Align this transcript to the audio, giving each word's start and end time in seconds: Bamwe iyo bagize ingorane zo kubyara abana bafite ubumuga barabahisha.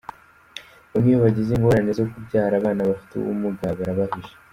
Bamwe 0.91 1.09
iyo 1.09 1.19
bagize 1.23 1.49
ingorane 1.53 1.91
zo 1.99 2.05
kubyara 2.11 2.53
abana 2.57 2.87
bafite 2.89 3.11
ubumuga 3.15 3.65
barabahisha. 3.77 4.35